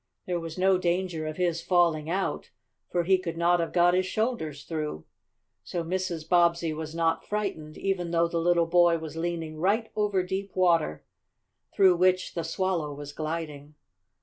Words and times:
There 0.25 0.39
was 0.39 0.57
no 0.57 0.79
danger 0.79 1.27
of 1.27 1.37
his 1.37 1.61
falling 1.61 2.09
out, 2.09 2.49
for 2.89 3.03
he 3.03 3.19
could 3.19 3.37
not 3.37 3.59
have 3.59 3.71
got 3.71 3.93
his 3.93 4.07
shoulders 4.07 4.63
through, 4.63 5.05
so 5.63 5.83
Mrs. 5.83 6.27
Bobbsey 6.27 6.73
was 6.73 6.95
not 6.95 7.23
frightened, 7.23 7.77
even 7.77 8.09
though 8.09 8.27
the 8.27 8.41
little 8.41 8.65
boy 8.65 8.97
was 8.97 9.15
leaning 9.15 9.59
right 9.59 9.91
over 9.95 10.23
deep 10.23 10.55
water, 10.55 11.03
through 11.71 11.97
which 11.97 12.33
the 12.33 12.41
Swallow 12.43 12.91
was 12.95 13.13
gliding. 13.13 13.75